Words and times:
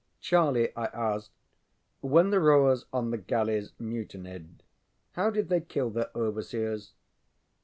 ŌĆ£Charlie, 0.19 0.73
ŌĆØ 0.73 0.73
I 0.77 0.85
asked, 0.85 1.29
ŌĆ£when 2.03 2.31
the 2.31 2.39
rowers 2.39 2.87
on 2.91 3.11
the 3.11 3.19
galleys 3.19 3.73
mutinied 3.77 4.63
how 5.11 5.29
did 5.29 5.49
they 5.49 5.61
kill 5.61 5.91
their 5.91 6.09
overseers? 6.15 6.93